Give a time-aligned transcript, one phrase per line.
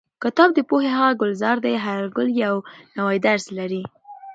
[0.23, 2.55] کتاب د پوهې هغه ګلزار دی چې هر ګل یې یو
[2.97, 3.83] نوی درس لري.